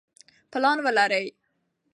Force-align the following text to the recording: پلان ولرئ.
پلان 0.51 0.77
ولرئ. 0.85 1.27